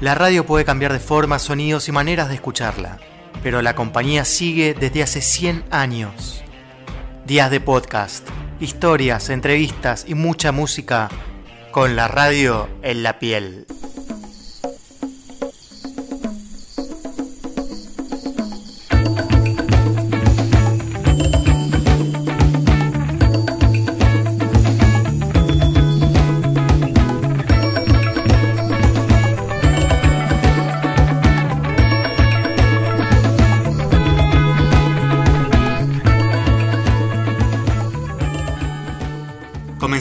La 0.00 0.14
radio 0.14 0.46
puede 0.46 0.64
cambiar 0.64 0.92
de 0.92 1.00
forma, 1.00 1.40
sonidos 1.40 1.88
y 1.88 1.92
maneras 1.92 2.28
de 2.28 2.36
escucharla, 2.36 2.98
pero 3.42 3.62
la 3.62 3.74
compañía 3.74 4.24
sigue 4.24 4.72
desde 4.78 5.02
hace 5.02 5.20
100 5.20 5.64
años. 5.72 6.44
Días 7.26 7.50
de 7.50 7.60
podcast, 7.60 8.24
historias, 8.60 9.28
entrevistas 9.28 10.04
y 10.06 10.14
mucha 10.14 10.52
música 10.52 11.08
con 11.72 11.96
la 11.96 12.06
radio 12.06 12.68
en 12.82 13.02
la 13.02 13.18
piel. 13.18 13.66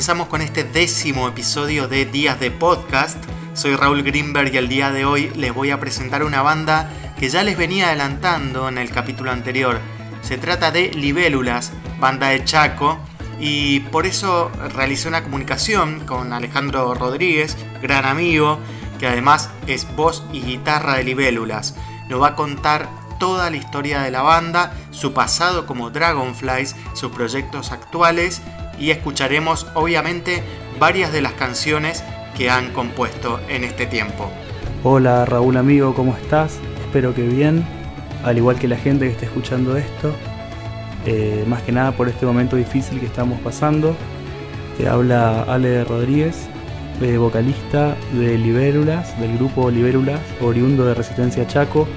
Comenzamos 0.08 0.30
con 0.30 0.42
este 0.42 0.64
décimo 0.64 1.28
episodio 1.28 1.90
de 1.90 2.06
Días 2.06 2.40
de 2.40 2.50
Podcast. 2.50 3.22
Soy 3.54 3.76
Raúl 3.76 4.04
Greenberg 4.04 4.54
y 4.54 4.58
el 4.58 4.70
día 4.70 4.90
de 4.90 5.04
hoy 5.04 5.30
les 5.36 5.54
voy 5.54 5.70
a 5.72 5.82
presentar 5.82 6.24
una 6.24 6.42
banda 6.42 6.90
que 7.20 7.28
ya 7.28 7.44
les 7.44 7.58
venía 7.58 7.88
adelantando 7.88 8.70
en 8.70 8.78
el 8.78 8.90
capítulo 8.90 9.32
anterior. 9.32 9.82
Se 10.22 10.38
trata 10.38 10.72
de 10.72 10.94
Libélulas, 10.94 11.74
banda 12.00 12.30
de 12.30 12.42
Chaco, 12.46 12.98
y 13.38 13.82
por 13.82 14.06
eso 14.06 14.50
realicé 14.74 15.10
una 15.10 15.24
comunicación 15.24 16.06
con 16.06 16.32
Alejandro 16.32 16.94
Rodríguez, 16.94 17.58
gran 17.82 18.06
amigo, 18.06 18.60
que 19.00 19.08
además 19.08 19.50
es 19.68 19.94
voz 19.98 20.24
y 20.32 20.40
guitarra 20.40 20.96
de 20.96 21.04
Libélulas. 21.04 21.76
Nos 22.08 22.22
va 22.22 22.28
a 22.28 22.36
contar 22.36 22.88
toda 23.20 23.50
la 23.50 23.58
historia 23.58 24.00
de 24.04 24.12
la 24.12 24.22
banda, 24.22 24.72
su 24.92 25.12
pasado 25.12 25.66
como 25.66 25.90
Dragonflies, 25.90 26.78
sus 26.94 27.12
proyectos 27.12 27.74
actuales 27.74 28.42
y 28.80 28.92
escucharemos 28.92 29.68
obviamente 29.74 30.44
varias 30.80 31.12
de 31.12 31.22
las 31.22 31.34
canciones 31.34 32.04
que 32.36 32.50
han 32.50 32.72
compuesto 32.72 33.40
en 33.50 33.64
este 33.64 33.86
tiempo. 33.86 34.32
Hola 34.84 35.26
Raúl 35.26 35.58
amigo, 35.58 35.94
¿cómo 35.96 36.16
estás? 36.16 36.60
Espero 36.86 37.14
que 37.14 37.24
bien, 37.24 37.66
al 38.24 38.38
igual 38.38 38.58
que 38.60 38.68
la 38.68 38.78
gente 38.78 39.06
que 39.06 39.12
está 39.12 39.26
escuchando 39.26 39.76
esto, 39.76 40.14
eh, 41.06 41.46
más 41.48 41.62
que 41.62 41.72
nada 41.72 41.94
por 41.94 42.10
este 42.10 42.26
momento 42.26 42.56
difícil 42.58 43.00
que 43.00 43.06
estamos 43.06 43.40
pasando. 43.40 43.96
Te 44.78 44.88
habla 44.88 45.44
Ale 45.44 45.84
Rodríguez, 45.84 46.48
eh, 47.02 47.18
vocalista 47.18 47.96
de 48.14 48.38
Libérulas, 48.38 49.20
del 49.20 49.38
grupo 49.38 49.72
Libérulas, 49.72 50.20
oriundo 50.42 50.86
de 50.86 50.94
Resistencia 50.94 51.48
Chaco. 51.48 51.88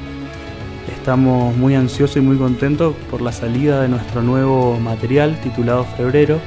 Estamos 0.97 1.57
muy 1.57 1.75
ansiosos 1.75 2.19
y 2.19 2.21
muy 2.21 2.37
contentos 2.37 2.95
por 3.11 3.21
la 3.21 3.33
salida 3.33 3.83
de 3.83 3.89
nuestro 3.89 4.23
nuevo 4.23 4.79
material 4.79 5.39
titulado 5.41 5.85
Febrero, 5.97 6.39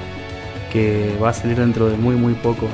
que 0.74 1.16
va 1.22 1.30
a 1.30 1.34
salir 1.34 1.58
dentro 1.58 1.88
de 1.88 1.96
muy 1.96 2.16
muy 2.16 2.34
poco. 2.34 2.68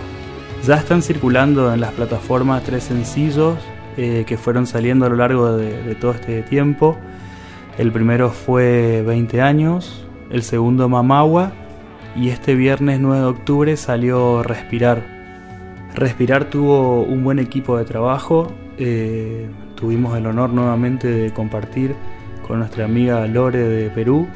Ya 0.65 0.75
están 0.75 1.01
circulando 1.01 1.73
en 1.73 1.81
las 1.81 1.91
plataformas 1.91 2.63
tres 2.63 2.85
sencillos 2.85 3.57
eh, 3.97 4.23
que 4.25 4.37
fueron 4.37 4.65
saliendo 4.65 5.05
a 5.05 5.09
lo 5.09 5.17
largo 5.17 5.57
de, 5.57 5.95
todo 5.95 6.11
este 6.11 6.41
tiempo. 6.41 6.97
El 7.77 7.91
primero 7.91 8.29
fue 8.29 9.03
20 9.05 9.41
años, 9.41 10.05
el 10.31 10.43
segundo 10.43 10.87
Mamagua 10.89 11.51
y 12.15 12.29
este 12.29 12.55
viernes 12.55 12.99
9 12.99 13.19
de 13.19 13.25
octubre 13.25 13.77
salió 13.77 14.41
Respirar. 14.43 15.03
Respirar 15.93 16.45
tuvo 16.45 17.03
un 17.03 17.23
buen 17.23 17.39
equipo 17.39 17.77
de 17.77 17.85
trabajo, 17.85 18.51
eh, 18.77 19.49
tuvimos 19.75 20.17
el 20.17 20.25
honor 20.25 20.51
nuevamente 20.51 21.07
de 21.09 21.33
compartir 21.33 21.95
con 22.47 22.59
nuestra 22.59 22.85
amiga 22.85 23.25
Lore 23.27 23.59
de 23.59 23.89
Perú 23.89 24.27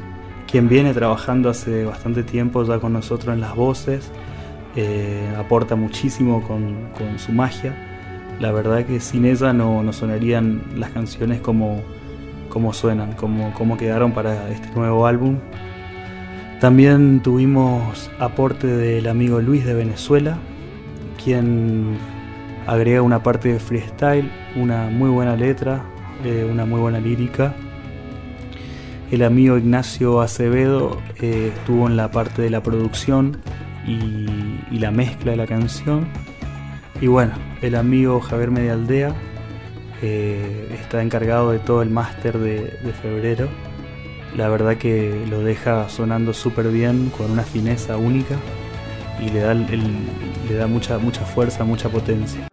quien 0.54 0.68
viene 0.68 0.94
trabajando 0.94 1.50
hace 1.50 1.84
bastante 1.84 2.22
tiempo 2.22 2.62
ya 2.62 2.78
con 2.78 2.92
nosotros 2.92 3.34
en 3.34 3.40
las 3.40 3.56
voces, 3.56 4.12
eh, 4.76 5.34
aporta 5.36 5.74
muchísimo 5.74 6.46
con, 6.46 6.76
su 7.18 7.32
magia. 7.32 7.74
La 8.38 8.52
verdad 8.52 8.84
que 8.86 9.00
sin 9.00 9.24
ella 9.24 9.52
no, 9.52 9.82
no 9.82 9.92
sonarían 9.92 10.62
las 10.76 10.90
canciones 10.90 11.40
como, 11.40 11.80
como 12.50 12.72
suenan, 12.72 13.14
como, 13.14 13.52
como 13.54 13.76
quedaron 13.76 14.12
para 14.12 14.48
este 14.48 14.68
nuevo 14.76 15.08
álbum. 15.08 15.38
También 16.60 17.18
tuvimos 17.18 18.08
aporte 18.20 18.68
del 18.68 19.08
amigo 19.08 19.40
Luis 19.40 19.64
de 19.64 19.74
Venezuela, 19.74 20.38
quien 21.24 21.98
agrega 22.68 23.02
una 23.02 23.24
parte 23.24 23.52
de 23.52 23.58
freestyle, 23.58 24.30
una 24.54 24.86
muy 24.86 25.10
buena 25.10 25.34
letra, 25.34 25.82
eh, 26.24 26.48
una 26.48 26.64
muy 26.64 26.78
buena 26.78 27.00
lírica 27.00 27.56
el 29.10 29.22
amigo 29.22 29.56
Ignacio 29.56 30.20
Acevedo 30.20 31.00
eh, 31.20 31.52
estuvo 31.54 31.86
en 31.86 31.96
la 31.96 32.10
parte 32.10 32.42
de 32.42 32.50
la 32.50 32.62
producción 32.62 33.38
y, 33.86 34.78
la 34.78 34.90
mezcla 34.90 35.30
de 35.30 35.36
la 35.36 35.46
canción. 35.46 36.06
Y 37.00 37.06
bueno, 37.06 37.32
el 37.62 37.74
amigo 37.76 38.20
Javier 38.20 38.50
Medialdea 38.50 39.14
eh, 40.02 40.76
está 40.78 41.00
encargado 41.02 41.52
de 41.52 41.58
todo 41.58 41.80
el 41.80 41.90
máster 41.90 42.38
de, 42.38 42.92
febrero. 43.00 43.48
La 44.36 44.48
verdad 44.48 44.76
que 44.76 45.24
lo 45.30 45.40
deja 45.40 45.88
sonando 45.88 46.34
súper 46.34 46.68
bien, 46.68 47.10
con 47.16 47.30
una 47.30 47.44
fineza 47.44 47.96
única 47.96 48.34
y 49.20 49.30
le 49.30 49.40
da, 49.40 49.54
le 49.54 50.54
da 50.54 50.66
mucha, 50.66 50.98
mucha 50.98 51.24
fuerza, 51.24 51.64
mucha 51.64 51.88
potencia. 51.88 52.48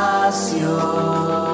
salvación. 0.00 1.49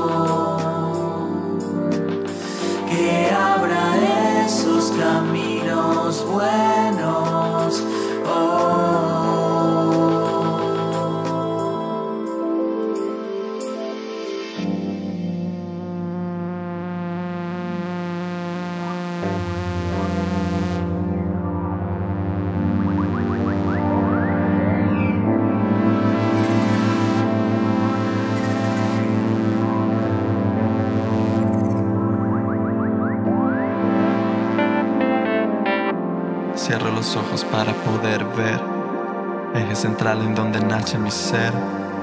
Eje 38.39 39.75
central 39.75 40.21
en 40.21 40.35
donde 40.35 40.61
nace 40.61 40.99
mi 40.99 41.11
ser. 41.11 41.53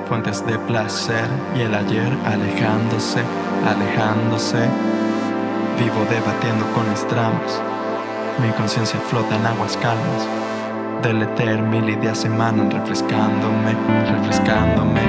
Fuentes 0.08 0.44
de 0.46 0.58
placer 0.60 1.28
y 1.56 1.62
el 1.62 1.76
ayer 1.76 2.12
alejándose, 2.26 3.22
alejándose. 3.68 4.68
Vivo 5.78 6.06
debatiendo 6.10 6.66
con 6.74 6.90
mis 6.90 7.08
tramos. 7.08 7.62
Mi 8.42 8.50
conciencia 8.54 9.00
flota 9.00 9.36
en 9.36 9.46
aguas 9.46 9.78
calmas. 9.78 10.28
Del 11.04 11.22
éter 11.22 11.62
mil 11.62 11.88
ideas 11.88 12.26
emanan 12.26 12.72
refrescándome, 12.72 13.76
refrescándome. 14.10 15.02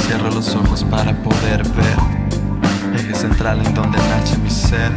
Cierro 0.00 0.30
los 0.30 0.54
ojos 0.56 0.82
para 0.84 1.12
poder 1.22 1.62
ver. 1.68 2.98
Eje 2.98 3.14
central 3.14 3.64
en 3.64 3.74
donde 3.74 3.98
nace 3.98 4.36
mi 4.38 4.50
ser 4.50 4.90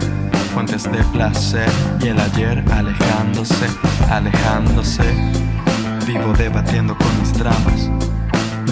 fuentes 0.56 0.90
de 0.90 1.04
placer 1.12 1.70
y 2.00 2.08
el 2.08 2.18
ayer 2.18 2.64
alejándose, 2.72 3.68
alejándose. 4.10 5.04
Vivo 6.08 6.32
debatiendo 6.32 6.98
con 6.98 7.20
mis 7.20 7.34
tramos. 7.34 7.90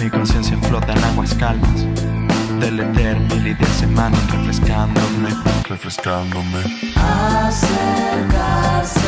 Mi 0.00 0.08
conciencia 0.08 0.56
flota 0.62 0.94
en 0.94 1.04
aguas 1.04 1.34
calmas. 1.34 1.84
Del 2.58 2.80
éter 2.80 3.20
mil 3.20 3.46
ideas 3.46 3.82
emanan 3.82 4.26
refrescándome, 4.30 5.28
refrescándome. 5.68 6.60
acercarse 6.96 9.03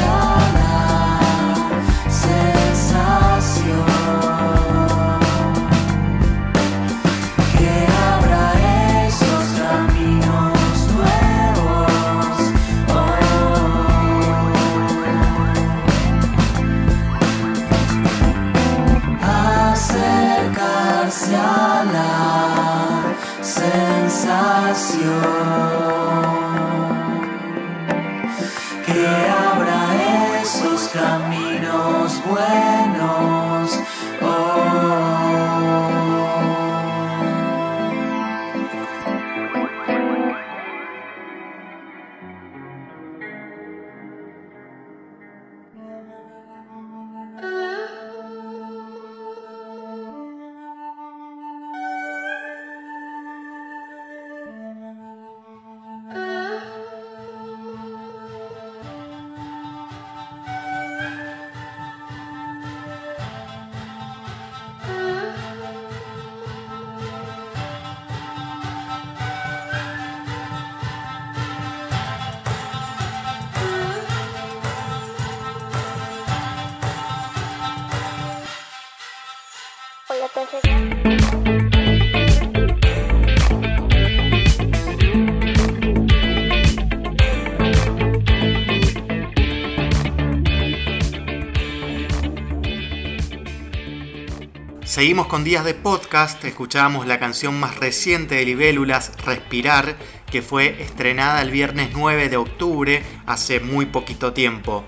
Seguimos 94.97 95.27
con 95.27 95.45
días 95.45 95.63
de 95.63 95.75
podcast, 95.75 96.43
escuchábamos 96.47 97.07
la 97.07 97.19
canción 97.19 97.61
más 97.61 97.79
reciente 97.79 98.37
de 98.37 98.47
Libélulas, 98.47 99.13
Respirar, 99.27 99.95
que 100.25 100.41
fue 100.41 100.81
estrenada 100.81 101.43
el 101.43 101.51
viernes 101.51 101.91
9 101.95 102.31
de 102.31 102.39
octubre, 102.39 103.03
hace 103.27 103.61
muy 103.61 103.85
poquito 103.85 104.33
tiempo. 104.33 104.85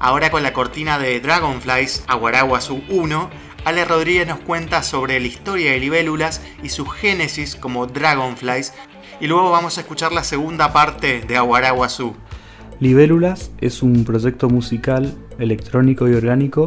Ahora 0.00 0.32
con 0.32 0.42
la 0.42 0.52
cortina 0.52 0.98
de 0.98 1.20
Dragonflies, 1.20 2.02
Aguaraguazú 2.08 2.82
1, 2.88 3.30
Ale 3.64 3.84
Rodríguez 3.84 4.26
nos 4.26 4.40
cuenta 4.40 4.82
sobre 4.82 5.20
la 5.20 5.28
historia 5.28 5.70
de 5.70 5.78
Libélulas 5.78 6.42
y 6.64 6.70
su 6.70 6.84
génesis 6.86 7.54
como 7.54 7.86
Dragonflies, 7.86 8.72
y 9.20 9.28
luego 9.28 9.52
vamos 9.52 9.78
a 9.78 9.82
escuchar 9.82 10.10
la 10.10 10.24
segunda 10.24 10.72
parte 10.72 11.20
de 11.20 11.36
Aguaraguazú. 11.36 12.16
Libélulas 12.80 13.52
es 13.60 13.84
un 13.84 14.04
proyecto 14.04 14.48
musical, 14.48 15.14
electrónico 15.38 16.08
y 16.08 16.14
orgánico 16.14 16.66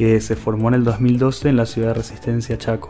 que 0.00 0.18
se 0.22 0.34
formó 0.34 0.68
en 0.68 0.76
el 0.76 0.84
2012 0.84 1.50
en 1.50 1.56
la 1.56 1.66
ciudad 1.66 1.88
de 1.88 1.94
Resistencia 1.94 2.56
Chaco. 2.56 2.88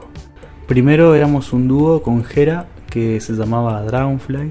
Primero 0.68 1.16
éramos 1.16 1.52
un 1.52 1.66
dúo 1.66 2.04
con 2.04 2.22
Jera 2.22 2.68
que 2.88 3.18
se 3.18 3.32
llamaba 3.32 3.82
Dragonfly, 3.82 4.50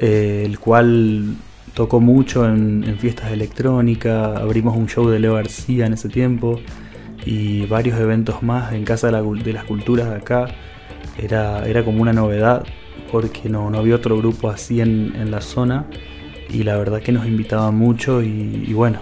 eh, 0.00 0.42
el 0.44 0.58
cual 0.58 1.36
tocó 1.72 2.00
mucho 2.00 2.48
en, 2.48 2.82
en 2.82 2.98
fiestas 2.98 3.30
electrónicas, 3.30 4.40
abrimos 4.40 4.76
un 4.76 4.88
show 4.88 5.08
de 5.08 5.20
Leo 5.20 5.34
García 5.34 5.86
en 5.86 5.92
ese 5.92 6.08
tiempo 6.08 6.58
y 7.24 7.64
varios 7.66 7.96
eventos 8.00 8.42
más 8.42 8.72
en 8.72 8.84
Casa 8.84 9.06
de, 9.06 9.12
la 9.12 9.22
de 9.22 9.52
las 9.52 9.62
Culturas 9.62 10.10
de 10.10 10.16
acá. 10.16 10.48
Era, 11.16 11.64
era 11.64 11.84
como 11.84 12.02
una 12.02 12.12
novedad 12.12 12.64
porque 13.12 13.48
no, 13.48 13.70
no 13.70 13.78
había 13.78 13.94
otro 13.94 14.18
grupo 14.18 14.50
así 14.50 14.80
en, 14.80 15.14
en 15.14 15.30
la 15.30 15.40
zona 15.40 15.86
y 16.50 16.64
la 16.64 16.76
verdad 16.76 17.00
que 17.00 17.12
nos 17.12 17.24
invitaban 17.24 17.76
mucho 17.76 18.20
y, 18.20 18.64
y 18.66 18.72
bueno, 18.72 18.98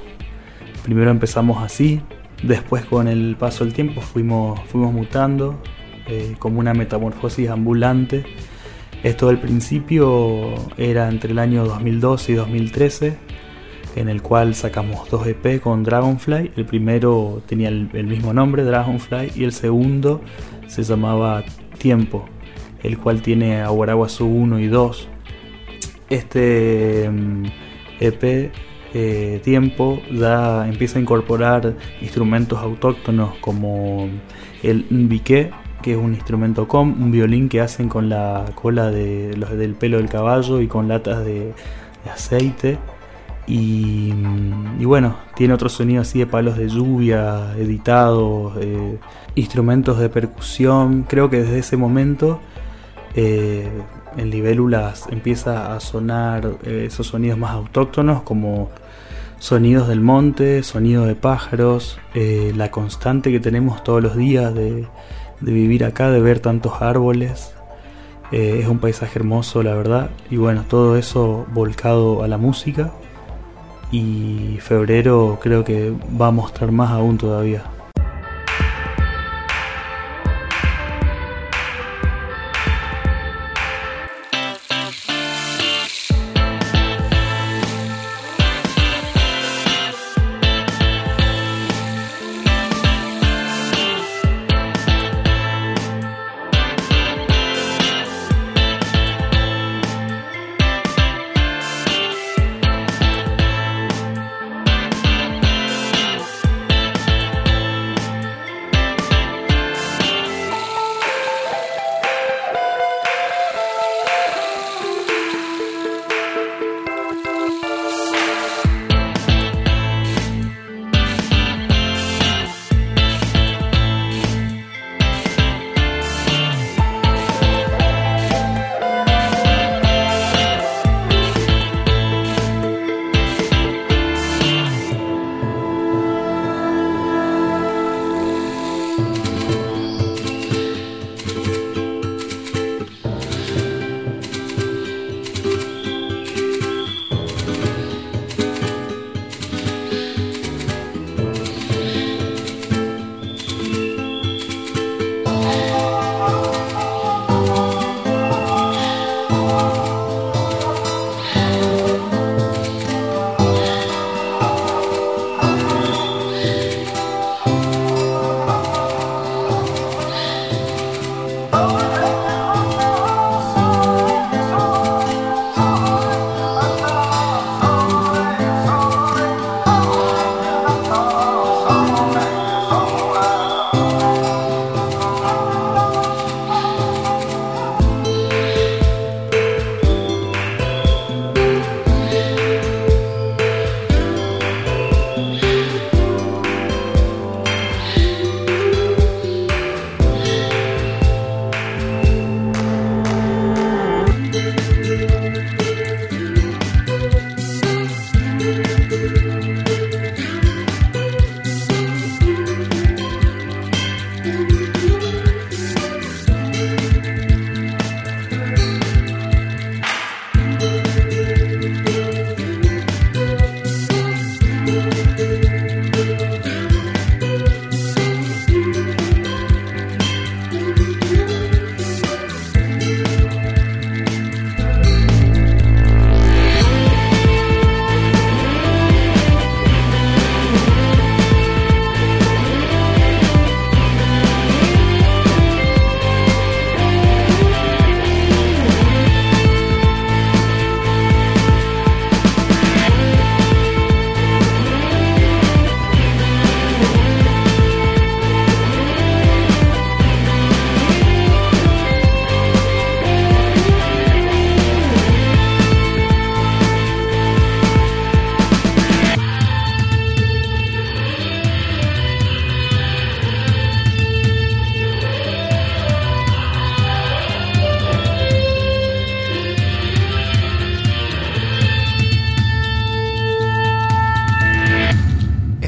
primero 0.84 1.10
empezamos 1.10 1.64
así, 1.64 2.02
después 2.42 2.84
con 2.84 3.08
el 3.08 3.36
paso 3.38 3.64
del 3.64 3.72
tiempo 3.72 4.00
fuimos, 4.00 4.60
fuimos 4.68 4.92
mutando 4.92 5.60
eh, 6.06 6.34
como 6.38 6.60
una 6.60 6.74
metamorfosis 6.74 7.48
ambulante. 7.48 8.24
Esto 9.02 9.28
al 9.28 9.40
principio 9.40 10.54
era 10.76 11.08
entre 11.08 11.32
el 11.32 11.38
año 11.38 11.64
2012 11.64 12.32
y 12.32 12.34
2013, 12.34 13.16
en 13.96 14.08
el 14.08 14.20
cual 14.20 14.54
sacamos 14.54 15.08
dos 15.08 15.26
EP 15.26 15.60
con 15.60 15.84
Dragonfly. 15.84 16.52
El 16.56 16.66
primero 16.66 17.42
tenía 17.46 17.68
el, 17.68 17.88
mismo 18.06 18.32
nombre, 18.32 18.64
Dragonfly, 18.64 19.32
y 19.36 19.44
el 19.44 19.52
segundo 19.52 20.20
se 20.66 20.82
llamaba 20.82 21.44
Tiempo, 21.78 22.26
el 22.82 22.98
cual 22.98 23.22
tiene 23.22 23.62
Aguaraguazú 23.62 24.26
1 24.26 24.58
y 24.58 24.66
2. 24.66 25.08
Este 26.10 27.08
mm, 27.08 27.44
EP 28.00 28.52
eh, 28.94 29.40
Tiempo 29.42 30.00
ya 30.12 30.66
empieza 30.68 30.98
a 30.98 31.02
incorporar 31.02 31.74
instrumentos 32.00 32.58
autóctonos 32.58 33.34
como 33.40 34.08
el 34.62 34.86
nbique, 34.90 35.50
que 35.82 35.92
es 35.92 35.98
un 35.98 36.14
instrumento 36.14 36.68
com, 36.68 37.02
un 37.02 37.10
violín 37.10 37.48
que 37.48 37.60
hacen 37.60 37.88
con 37.88 38.08
la 38.08 38.44
cola 38.54 38.90
de, 38.90 39.36
los, 39.36 39.50
del 39.50 39.74
pelo 39.74 39.96
del 39.98 40.08
caballo 40.08 40.60
y 40.60 40.66
con 40.66 40.88
latas 40.88 41.24
de, 41.24 41.52
aceite. 42.12 42.78
Y, 43.46 44.12
y 44.78 44.84
bueno, 44.84 45.16
tiene 45.34 45.54
otro 45.54 45.68
sonido 45.68 46.02
así 46.02 46.20
de 46.20 46.26
palos 46.26 46.56
de 46.56 46.68
lluvia, 46.68 47.54
editados, 47.56 48.54
eh, 48.60 48.98
instrumentos 49.34 49.98
de 49.98 50.08
percusión. 50.08 51.04
Creo 51.08 51.30
que 51.30 51.42
desde 51.42 51.58
ese 51.58 51.76
momento 51.76 52.40
eh, 53.14 53.68
en 54.16 54.30
libélulas 54.30 55.06
empieza 55.10 55.74
a 55.74 55.80
sonar 55.80 56.58
eh, 56.64 56.84
esos 56.86 57.08
sonidos 57.08 57.38
más 57.38 57.52
autóctonos 57.52 58.22
como 58.22 58.70
sonidos 59.38 59.88
del 59.88 60.00
monte, 60.00 60.62
sonidos 60.62 61.06
de 61.06 61.14
pájaros, 61.14 61.98
eh, 62.14 62.52
la 62.56 62.70
constante 62.70 63.30
que 63.30 63.40
tenemos 63.40 63.82
todos 63.82 64.02
los 64.02 64.16
días 64.16 64.54
de, 64.54 64.86
vivir 65.40 65.84
acá, 65.84 66.10
de 66.10 66.20
ver 66.20 66.40
tantos 66.40 66.82
árboles. 66.82 67.54
Eh, 68.32 68.60
es 68.62 68.68
un 68.68 68.78
paisaje 68.78 69.18
hermoso, 69.18 69.62
la 69.62 69.74
verdad. 69.74 70.10
Y 70.30 70.36
bueno, 70.36 70.64
todo 70.68 70.96
eso 70.96 71.46
volcado 71.52 72.22
a 72.22 72.28
la 72.28 72.38
música. 72.38 72.92
y 73.92 74.58
febrero 74.60 75.38
creo 75.42 75.64
que 75.64 75.92
va 76.20 76.28
a 76.28 76.30
mostrar 76.30 76.70
más 76.70 76.90
aún 76.90 77.18
todavía. 77.18 77.64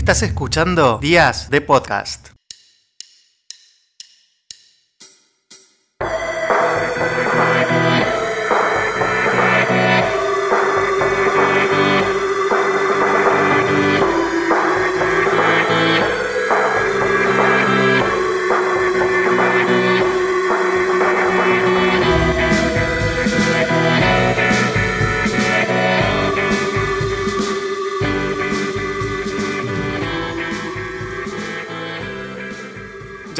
Estás 0.03 0.25
escuchando 0.25 0.99
Días 0.99 1.49
de 1.49 1.61
Podcast. 1.61 2.31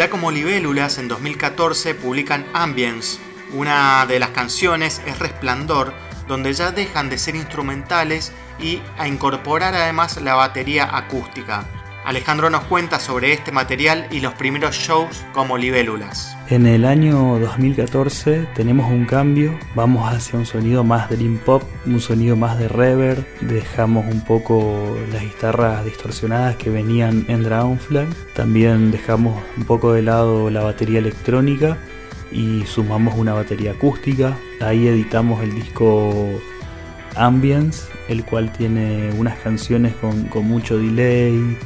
Ya 0.03 0.11
como 0.11 0.33
libélulas, 0.33 0.99
en 0.99 1.07
2014 1.07 1.95
publican 1.95 2.45
Ambience. 2.55 3.21
Una 3.53 4.05
de 4.05 4.19
las 4.19 4.31
canciones 4.31 5.01
es 5.07 5.21
Resplandor, 5.21 5.95
donde 6.27 6.53
ya 6.55 6.73
dejan 6.73 7.09
de 7.09 7.19
ser 7.19 7.37
instrumentales 7.37 8.33
y 8.59 8.83
a 8.99 9.07
incorporar 9.07 9.77
además 9.77 10.21
la 10.21 10.35
batería 10.35 10.89
acústica. 10.93 11.69
Alejandro 12.05 12.51
nos 12.51 12.65
cuenta 12.65 12.99
sobre 12.99 13.33
este 13.33 13.53
material 13.53 14.09
y 14.11 14.21
los 14.21 14.35
primeros 14.35 14.75
shows 14.75 15.25
como 15.33 15.57
libélulas. 15.57 16.37
En 16.49 16.67
el 16.67 16.85
año 16.85 17.39
2014 17.39 18.49
tenemos 18.55 18.91
un 18.91 19.07
cambio, 19.07 19.57
vamos 19.77 20.13
hacia 20.13 20.39
un 20.39 20.45
sonido 20.45 20.83
más 20.83 21.09
dream 21.09 21.39
pop, 21.39 21.63
un 21.87 22.01
sonido 22.01 22.35
más 22.35 22.59
de 22.59 22.67
reverb, 22.67 23.25
dejamos 23.41 24.13
un 24.13 24.25
poco 24.25 24.97
las 25.13 25.23
guitarras 25.23 25.85
distorsionadas 25.85 26.57
que 26.57 26.71
venían 26.71 27.25
en 27.29 27.45
Dragonfly, 27.45 28.09
también 28.35 28.91
dejamos 28.91 29.41
un 29.57 29.65
poco 29.65 29.93
de 29.93 30.03
lado 30.03 30.51
la 30.51 30.63
batería 30.63 30.99
electrónica 30.99 31.79
y 32.33 32.67
sumamos 32.67 33.15
una 33.17 33.33
batería 33.33 33.73
acústica, 33.73 34.37
ahí 34.61 34.89
editamos 34.89 35.41
el 35.43 35.55
disco 35.55 36.13
Ambience, 37.15 37.85
el 38.09 38.25
cual 38.25 38.53
tiene 38.53 39.11
unas 39.17 39.39
canciones 39.39 39.95
con, 39.97 40.25
con 40.25 40.47
mucho 40.47 40.79
delay, 40.79 41.57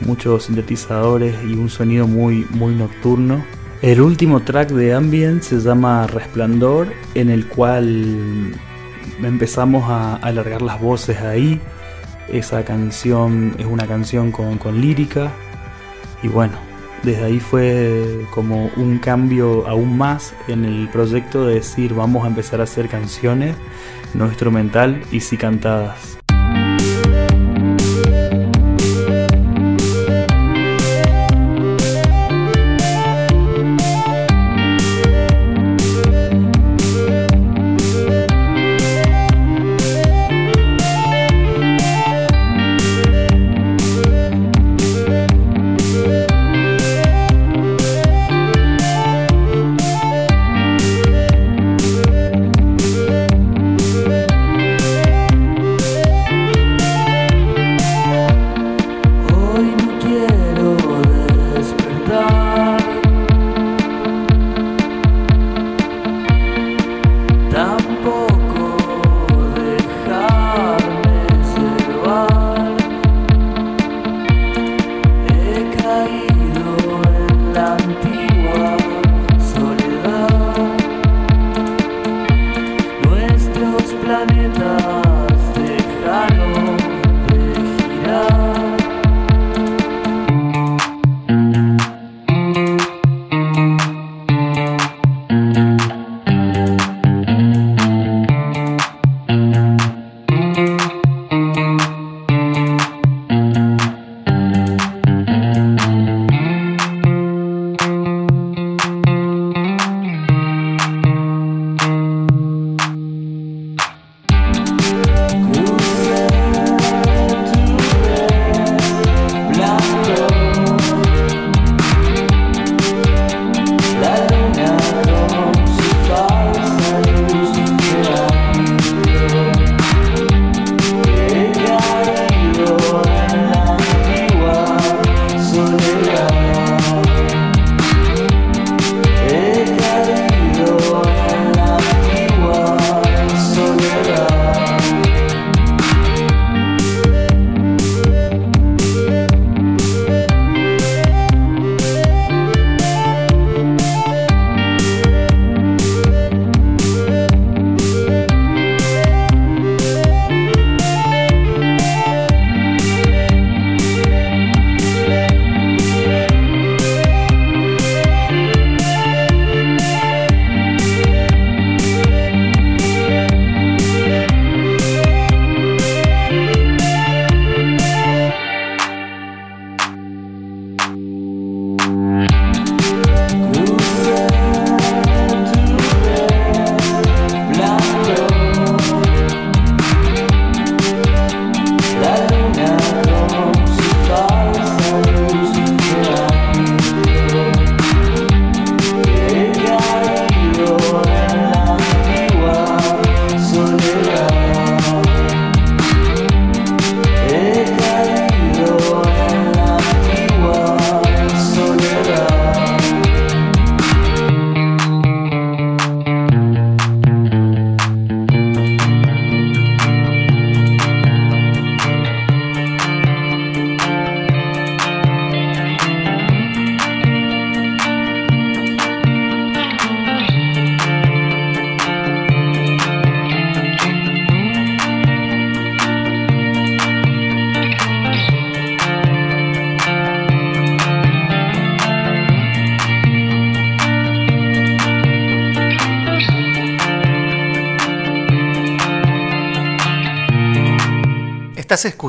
muchos 0.00 0.44
sintetizadores 0.44 1.34
y 1.44 1.54
un 1.54 1.68
sonido 1.68 2.06
muy, 2.06 2.46
muy 2.50 2.74
nocturno. 2.74 3.44
El 3.82 4.00
último 4.00 4.40
track 4.40 4.70
de 4.70 4.94
Ambient 4.94 5.42
se 5.42 5.60
llama 5.60 6.06
Resplandor, 6.06 6.88
en 7.14 7.30
el 7.30 7.46
cual 7.48 8.54
empezamos 9.22 9.84
a 9.90 10.16
alargar 10.16 10.62
las 10.62 10.80
voces 10.80 11.20
ahí. 11.20 11.60
Esa 12.28 12.64
canción 12.64 13.54
es 13.58 13.66
una 13.66 13.86
canción 13.86 14.32
con, 14.32 14.56
con 14.56 14.80
lírica 14.80 15.30
y 16.22 16.28
bueno, 16.28 16.54
desde 17.02 17.24
ahí 17.24 17.38
fue 17.38 18.26
como 18.32 18.70
un 18.76 18.98
cambio 18.98 19.68
aún 19.68 19.98
más 19.98 20.34
en 20.48 20.64
el 20.64 20.88
proyecto 20.88 21.44
de 21.46 21.56
decir 21.56 21.92
vamos 21.92 22.24
a 22.24 22.28
empezar 22.28 22.60
a 22.60 22.64
hacer 22.64 22.88
canciones, 22.88 23.54
no 24.14 24.26
instrumental 24.26 25.02
y 25.12 25.20
sí 25.20 25.36
cantadas. 25.36 26.23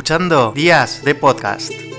Escuchando 0.05 0.51
Días 0.51 1.03
de 1.03 1.15
Podcast. 1.15 1.94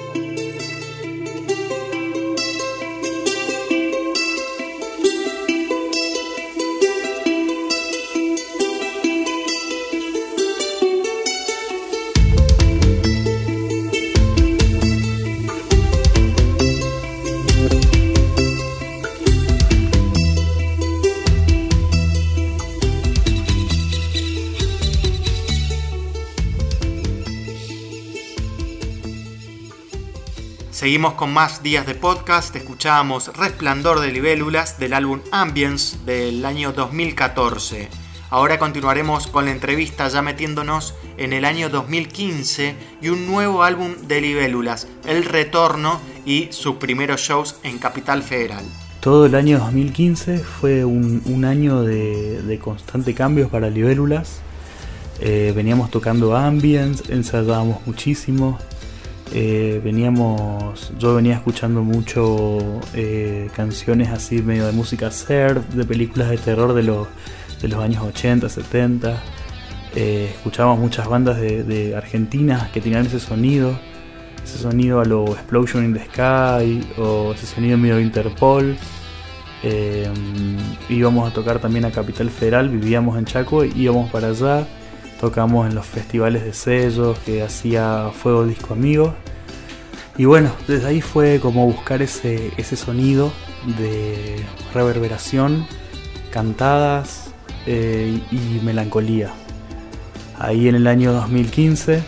Seguimos 30.87 31.15
con 31.15 31.33
más 31.33 31.65
días 31.65 31.85
de 31.85 31.97
podcast. 31.97 32.55
Escuchábamos 32.55 33.37
Resplandor 33.37 33.99
de 33.99 34.13
Libélulas 34.13 34.79
del 34.79 34.93
álbum 34.93 35.19
Ambience 35.33 35.99
del 36.07 36.45
año 36.47 36.73
2014. 36.73 37.89
Ahora 38.31 38.61
continuaremos 38.61 39.27
con 39.27 39.47
la 39.47 39.51
entrevista 39.51 40.07
ya 40.07 40.23
metiéndonos 40.23 40.95
en 41.17 41.33
el 41.33 41.45
año 41.45 41.71
2015 41.71 42.77
y 43.03 43.09
un 43.09 43.27
nuevo 43.27 43.65
álbum 43.65 43.97
de 44.07 44.21
Libélulas, 44.21 44.87
El 45.05 45.25
Retorno 45.25 46.01
y 46.25 46.51
sus 46.53 46.77
primeros 46.77 47.21
shows 47.21 47.57
en 47.65 47.79
Capital 47.79 48.23
Federal. 48.23 48.65
Todo 49.01 49.27
el 49.27 49.35
año 49.35 49.59
2015 49.59 50.39
fue 50.39 50.85
un, 50.85 51.45
año 51.45 51.83
de, 51.83 52.43
de 52.43 52.59
constante 52.61 53.13
cambios 53.13 53.51
para 53.51 53.71
Libélulas. 53.71 54.41
Eh, 55.19 55.53
veníamos 55.57 55.91
tocando 55.91 56.37
ambience, 56.37 57.13
ensayábamos 57.13 57.85
muchísimo. 57.87 58.59
Eh, 59.33 59.81
veníamos, 59.83 60.93
yo 60.99 61.15
venía 61.17 61.35
escuchando 61.35 61.83
mucho 61.83 62.59
eh, 62.95 63.51
canciones 63.55 64.09
así 64.09 64.41
medio 64.41 64.67
de 64.67 64.73
música 64.73 65.11
surf, 65.11 65.69
de 65.75 65.85
películas 65.85 66.31
de 66.31 66.39
terror 66.39 66.73
de 66.75 66.85
los, 66.85 67.09
de 67.61 67.69
los 67.69 67.83
años 67.83 68.03
80, 68.05 68.49
70. 68.49 69.23
Eh, 69.95 70.31
escuchábamos 70.35 70.79
muchas 70.79 71.09
bandas 71.09 71.41
de, 71.41 71.65
de 71.65 71.97
Argentina 71.97 72.71
que 72.73 72.81
tenían 72.81 73.07
ese 73.07 73.19
sonido, 73.19 73.79
ese 74.45 74.59
sonido 74.59 75.01
a 75.01 75.05
lo 75.05 75.27
Explosion 75.29 75.85
in 75.85 75.95
the 75.95 76.05
Sky 76.05 76.87
o 76.99 77.33
ese 77.33 77.47
sonido 77.47 77.77
medio 77.79 77.99
Interpol. 78.01 78.77
Eh, 79.63 80.09
íbamos 80.89 81.29
a 81.29 81.35
tocar 81.35 81.59
también 81.59 81.85
a 81.85 81.91
Capital 81.91 82.31
Federal, 82.31 82.69
vivíamos 82.69 83.19
en 83.19 83.25
Chaco, 83.25 83.65
íbamos 83.65 84.11
para 84.11 84.29
allá, 84.29 84.67
tocamos 85.21 85.69
en 85.69 85.75
los 85.75 85.87
festivales 85.87 86.45
de 86.45 86.53
sellos 86.53 87.19
que 87.21 87.43
hacía 87.43 88.11
Fuego 88.13 88.47
Disco 88.47 88.75
Amigos. 88.75 89.15
Y 90.19 90.25
bueno, 90.25 90.51
desde 90.67 90.87
ahí 90.87 91.01
fue 91.01 91.41
como 91.41 91.67
buscar 91.67 92.01
ese, 92.03 92.53
ese 92.57 92.77
sonido 92.77 93.33
de 93.79 94.45
reverberación, 94.73 95.67
cantadas 96.31 97.31
eh, 97.67 98.21
y 98.31 98.61
melancolía. 98.65 99.31
Ahí 100.39 100.69
en 100.69 100.75
el 100.75 100.87
año 100.87 101.13
2015 101.13 102.03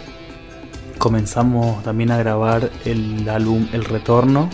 comenzamos 0.98 1.82
también 1.82 2.10
a 2.10 2.18
grabar 2.18 2.70
el 2.84 3.28
álbum 3.28 3.68
El 3.72 3.84
Retorno. 3.84 4.48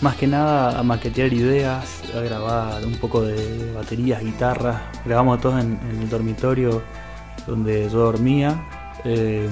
Más 0.00 0.16
que 0.16 0.26
nada 0.26 0.78
a 0.78 0.82
maquetear 0.82 1.32
ideas, 1.32 2.02
a 2.14 2.20
grabar 2.20 2.84
un 2.84 2.96
poco 2.96 3.22
de 3.22 3.72
baterías, 3.72 4.22
guitarras. 4.22 4.80
Grabamos 5.04 5.40
todos 5.40 5.62
en, 5.62 5.78
en 5.90 6.02
el 6.02 6.08
dormitorio 6.08 6.82
donde 7.46 7.88
yo 7.90 7.98
dormía. 7.98 8.62
eh, 9.04 9.48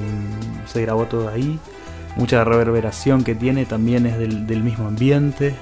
se 0.67 0.83
grabó 0.83 1.07
todo 1.07 1.29
ahí. 1.29 1.59
Mucha 2.17 2.45
reverberación 2.45 3.25
que 3.25 3.35
tiene 3.35 3.67
también 3.67 4.07
es 4.07 4.19
del, 4.19 4.63
mismo 4.63 4.89
ambiente. 4.89 5.55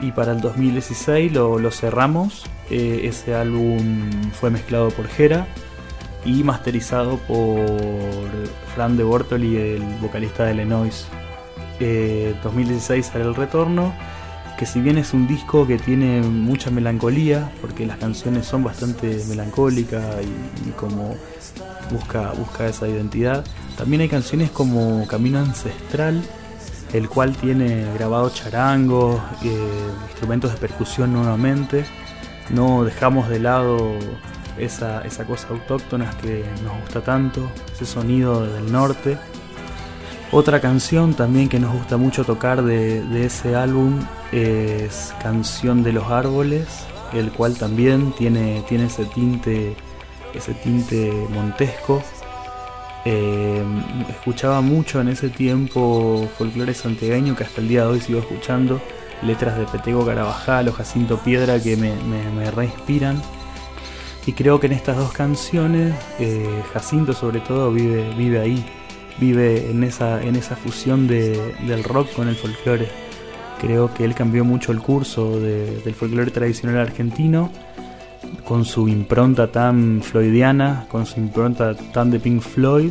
Y 0.00 0.12
para 0.12 0.32
el 0.32 0.40
2016 0.40 1.32
lo, 1.32 1.70
cerramos. 1.70 2.46
Eh, 2.70 3.02
ese 3.04 3.34
álbum 3.34 4.10
fue 4.32 4.50
mezclado 4.50 4.90
por 4.90 5.08
Jera 5.08 5.46
y 6.24 6.44
masterizado 6.44 7.16
por 7.18 7.60
Fran 8.74 8.96
de 8.96 9.04
Bortoli, 9.04 9.56
el 9.56 9.82
vocalista 10.00 10.44
de 10.44 10.54
Lenois. 10.54 11.06
Eh, 11.80 12.34
2016 12.42 13.06
sale 13.06 13.24
el 13.24 13.34
retorno, 13.34 13.94
que 14.58 14.66
si 14.66 14.80
bien 14.80 14.98
es 14.98 15.14
un 15.14 15.28
disco 15.28 15.68
que 15.68 15.78
tiene 15.78 16.20
mucha 16.20 16.68
melancolía, 16.70 17.52
porque 17.60 17.86
las 17.86 17.96
canciones 17.98 18.44
son 18.44 18.64
bastante 18.64 19.22
melancólicas 19.28 20.04
y, 20.66 20.70
como 20.72 21.14
busca, 21.90 22.32
busca 22.32 22.66
esa 22.66 22.88
identidad, 22.88 23.44
también 23.76 24.02
hay 24.02 24.08
canciones 24.08 24.50
como 24.50 25.06
Camino 25.06 25.38
Ancestral, 25.38 26.20
el 26.92 27.08
cual 27.08 27.36
tiene 27.36 27.86
grabado 27.94 28.30
charangos, 28.30 29.20
eh, 29.44 29.68
instrumentos 30.10 30.50
de 30.50 30.58
percusión 30.58 31.12
nuevamente. 31.12 31.84
No 32.50 32.82
dejamos 32.82 33.28
de 33.28 33.38
lado 33.38 33.92
esa, 34.58 35.02
esa 35.02 35.24
cosa 35.24 35.48
autóctona 35.50 36.10
que 36.20 36.44
nos 36.64 36.80
gusta 36.80 37.00
tanto, 37.02 37.48
ese 37.72 37.86
sonido 37.86 38.44
del 38.44 38.72
norte. 38.72 39.18
Otra 40.30 40.60
canción 40.60 41.14
también 41.14 41.48
que 41.48 41.58
nos 41.58 41.72
gusta 41.72 41.96
mucho 41.96 42.22
tocar 42.22 42.62
de, 42.62 43.24
ese 43.24 43.56
álbum 43.56 43.98
es 44.30 45.14
Canción 45.22 45.82
de 45.82 45.94
los 45.94 46.10
Árboles, 46.10 46.66
el 47.14 47.32
cual 47.32 47.56
también 47.56 48.12
tiene, 48.12 48.62
tiene 48.68 48.86
ese 48.86 49.06
tinte, 49.06 49.74
ese 50.34 50.52
tinte 50.52 51.10
montesco. 51.30 52.02
Eh, 53.06 53.64
escuchaba 54.10 54.60
mucho 54.60 55.00
en 55.00 55.08
ese 55.08 55.30
tiempo 55.30 56.28
folclore 56.36 56.74
santiagueño 56.74 57.34
que 57.34 57.44
hasta 57.44 57.62
el 57.62 57.68
día 57.68 57.84
de 57.84 57.88
hoy 57.88 58.00
sigo 58.02 58.18
escuchando, 58.18 58.82
letras 59.22 59.56
de 59.56 59.64
Petego 59.64 60.04
Carabajal 60.04 60.68
o 60.68 60.72
Jacinto 60.72 61.16
Piedra 61.20 61.58
que 61.58 61.74
me, 61.78 61.94
me, 62.02 62.30
me 62.32 62.50
reinspiran. 62.50 63.22
Y 64.26 64.34
creo 64.34 64.60
que 64.60 64.66
en 64.66 64.74
estas 64.74 64.98
dos 64.98 65.10
canciones, 65.12 65.94
eh, 66.18 66.62
Jacinto 66.74 67.14
sobre 67.14 67.40
todo 67.40 67.72
vive, 67.72 68.12
vive 68.14 68.38
ahí, 68.38 68.62
vive 69.20 69.70
en 69.70 69.82
esa, 69.84 70.22
en 70.22 70.36
esa 70.36 70.56
fusión 70.56 71.06
de- 71.08 71.54
del 71.66 71.84
rock 71.84 72.12
con 72.14 72.28
el 72.28 72.36
folclore. 72.36 72.88
Creo 73.60 73.92
que 73.92 74.04
él 74.04 74.14
cambió 74.14 74.44
mucho 74.44 74.70
el 74.72 74.78
curso 74.80 75.40
de- 75.40 75.80
del 75.82 75.94
folclore 75.94 76.30
tradicional 76.30 76.78
argentino, 76.78 77.50
con 78.44 78.64
su 78.64 78.88
impronta 78.88 79.50
tan 79.50 80.00
floydiana, 80.02 80.86
con 80.90 81.06
su 81.06 81.18
impronta 81.20 81.74
tan 81.92 82.10
de 82.10 82.20
Pink 82.20 82.40
Floyd. 82.42 82.90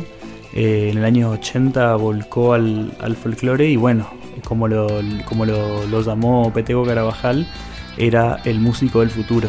Eh, 0.54 0.88
en 0.92 0.98
el 0.98 1.04
año 1.04 1.30
80 1.30 1.94
volcó 1.96 2.54
al, 2.54 2.92
al 3.00 3.16
folclore 3.16 3.68
y 3.68 3.76
bueno, 3.76 4.08
como 4.44 4.66
lo, 4.68 4.86
como 5.26 5.44
lo, 5.46 5.86
lo 5.86 6.00
llamó 6.02 6.52
Petego 6.52 6.84
Carabajal, 6.84 7.46
era 7.96 8.38
el 8.44 8.60
músico 8.60 9.00
del 9.00 9.10
futuro. 9.10 9.48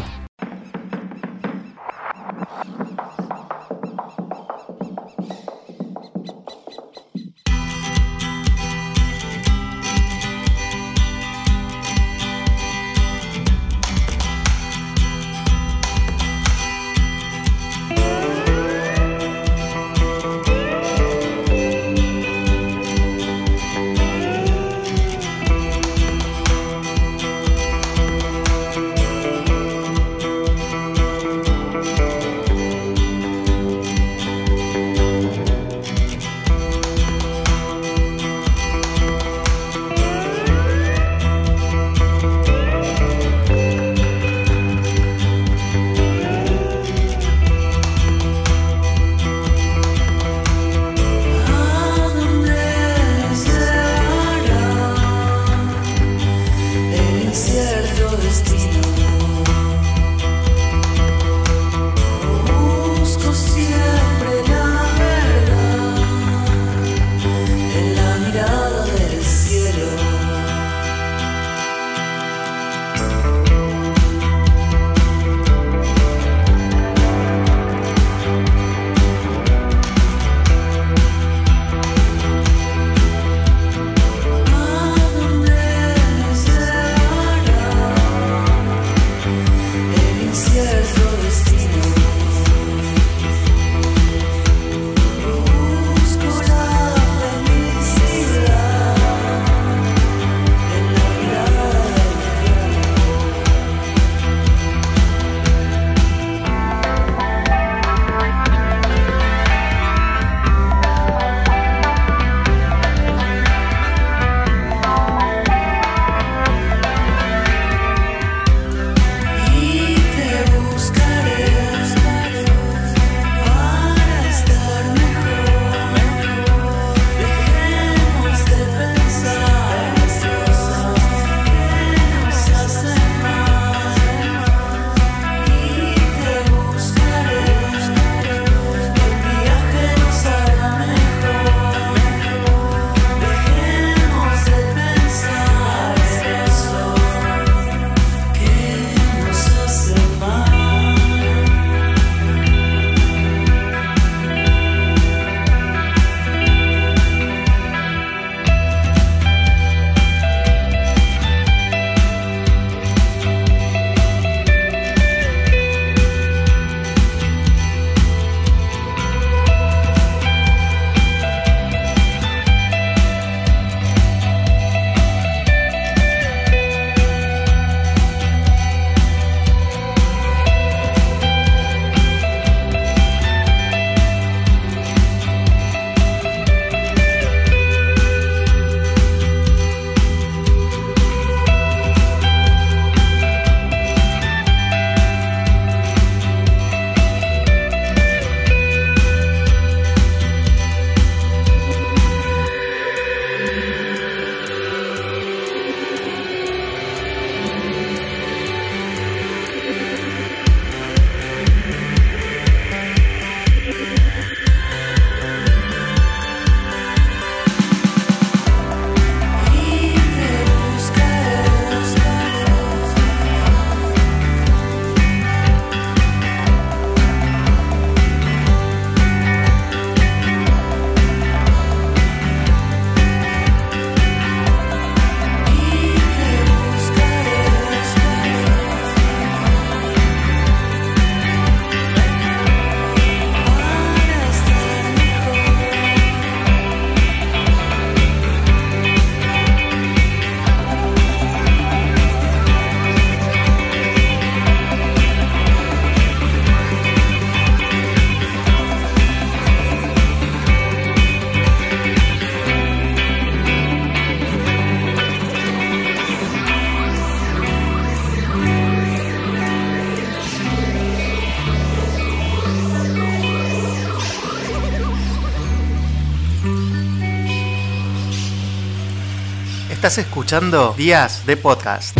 Días 280.78 281.26
de 281.26 281.38
Podcast. 281.38 281.98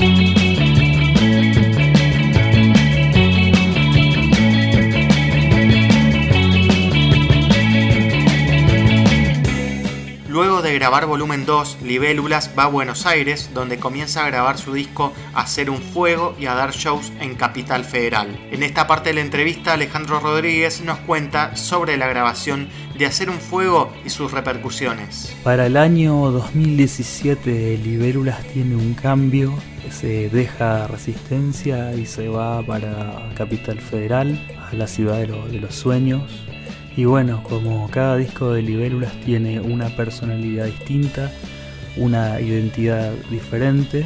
Grabar 10.80 11.06
volumen 11.08 11.46
2, 11.46 11.80
Libélulas 11.84 12.52
va 12.58 12.64
a 12.64 12.68
Buenos 12.68 13.06
Aires, 13.06 13.50
donde 13.54 13.78
comienza 13.80 14.24
a 14.24 14.28
grabar 14.30 14.58
su 14.58 14.72
disco 14.74 15.12
Hacer 15.34 15.70
un 15.70 15.80
Fuego 15.82 16.38
y 16.40 16.46
a 16.46 16.54
dar 16.54 16.72
shows 16.72 17.12
en 17.20 17.36
Capital 17.36 17.84
Federal. 17.84 18.40
En 18.50 18.64
esta 18.64 18.88
parte 18.88 19.10
de 19.10 19.16
la 19.16 19.22
entrevista, 19.22 19.74
Alejandro 19.74 20.22
Rodríguez 20.22 20.80
nos 20.82 20.98
cuenta 21.00 21.58
sobre 21.58 21.98
la 21.98 22.08
grabación 22.08 22.70
de 22.98 23.06
Hacer 23.06 23.30
un 23.30 23.40
Fuego 23.42 23.92
y 24.06 24.10
sus 24.10 24.32
repercusiones. 24.32 25.36
Para 25.44 25.66
el 25.66 25.76
año 25.76 26.32
2017 26.32 27.78
Libélulas 27.84 28.42
tiene 28.54 28.78
un 28.78 28.94
cambio, 28.94 29.54
se 29.92 30.30
deja 30.30 30.88
Resistencia 30.88 31.94
y 31.94 32.06
se 32.06 32.30
va 32.30 32.62
para 32.66 33.30
Capital 33.36 33.82
Federal, 33.82 34.40
a 34.72 34.74
la 34.76 34.88
ciudad 34.88 35.18
de, 35.18 35.28
lo- 35.28 35.46
de 35.50 35.60
los 35.60 35.76
sueños. 35.76 36.24
Y 37.00 37.06
bueno, 37.06 37.42
como 37.44 37.90
cada 37.90 38.18
disco 38.18 38.52
de 38.52 38.62
Libélulas 38.62 39.14
tiene 39.22 39.62
una 39.62 39.88
personalidad 39.88 40.66
distinta, 40.66 41.32
una 41.96 42.42
identidad 42.42 43.14
diferente, 43.32 44.06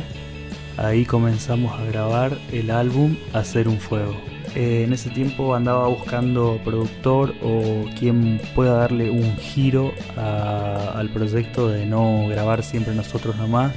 ahí 0.77 1.03
comenzamos 1.03 1.73
a 1.73 1.85
grabar 1.85 2.37
el 2.51 2.69
álbum 2.69 3.17
Hacer 3.33 3.67
un 3.67 3.79
Fuego. 3.79 4.15
Eh, 4.53 4.83
en 4.83 4.93
ese 4.93 5.09
tiempo 5.09 5.55
andaba 5.55 5.87
buscando 5.87 6.59
productor 6.63 7.33
o 7.41 7.85
quien 7.97 8.39
pueda 8.53 8.73
darle 8.73 9.09
un 9.09 9.37
giro 9.37 9.91
al 10.15 11.09
proyecto 11.09 11.69
de 11.69 11.87
no 11.87 12.27
grabar 12.27 12.61
siempre 12.61 12.93
nosotros 12.93 13.35
nomás. 13.37 13.73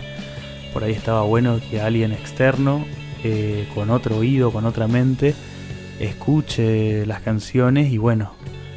Por 0.74 0.84
ahí 0.84 0.92
estaba 0.92 1.22
bueno 1.22 1.58
que 1.70 1.80
alguien 1.80 2.12
externo, 2.12 2.84
eh, 3.24 3.66
con 3.74 3.88
otro 3.88 4.18
oído, 4.18 4.52
con 4.52 4.66
otra 4.66 4.86
mente, 4.88 5.34
escuche 6.00 7.06
las 7.06 7.22
canciones 7.22 7.90
y 7.90 7.96
bueno, 7.96 8.32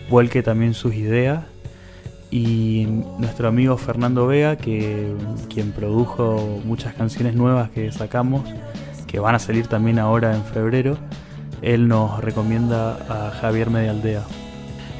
vuelque 0.10 0.44
también 0.44 0.74
sus 0.74 0.96
ideas. 0.96 1.44
Y 2.32 2.88
nuestro 3.18 3.48
amigo 3.48 3.78
Fernando 3.78 4.28
Vega, 4.28 4.56
que 4.56 5.14
quien 5.52 5.72
produjo 5.72 6.60
muchas 6.64 6.94
canciones 6.94 7.36
nuevas 7.36 7.70
que 7.72 7.92
sacamos, 7.92 8.44
que 9.08 9.20
van 9.20 9.36
a 9.36 9.40
salir 9.40 9.68
también 9.68 9.98
ahora 9.98 10.36
en 10.36 10.44
febrero, 10.44 10.98
él 11.62 11.88
nos 11.88 12.24
recomienda 12.24 12.98
a 13.10 13.32
Javier 13.32 13.70
Medialdea. 13.70 14.24